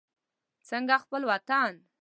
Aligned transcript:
څنګه 0.69 0.95
خپل 1.03 1.21
وطن. 1.29 1.73